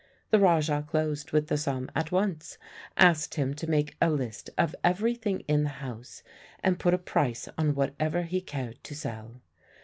The 0.31 0.39
Rajah 0.39 0.87
closed 0.89 1.31
with 1.31 1.45
the 1.45 1.57
sum 1.59 1.91
at 1.95 2.11
once, 2.11 2.57
asked 2.97 3.35
him 3.35 3.53
to 3.53 3.69
make 3.69 3.97
a 4.01 4.09
list 4.09 4.49
of 4.57 4.73
everything 4.83 5.41
in 5.41 5.61
the 5.61 5.69
house, 5.77 6.23
and 6.63 6.79
put 6.79 6.95
a 6.95 6.97
price 6.97 7.47
on 7.55 7.75
whatever 7.75 8.23
he 8.23 8.41
cared 8.41 8.83
to 8.85 8.95
sell. 8.95 9.41